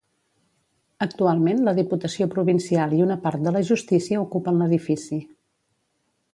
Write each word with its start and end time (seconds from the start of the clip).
Actualment 1.05 1.61
la 1.67 1.73
diputació 1.81 2.27
provincial 2.33 2.97
i 3.01 3.03
una 3.09 3.19
part 3.27 3.45
de 3.49 3.55
la 3.59 3.63
justícia 3.71 4.25
ocupen 4.25 4.61
l'edifici. 4.63 5.25